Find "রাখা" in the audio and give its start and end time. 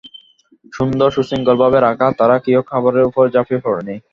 1.79-2.07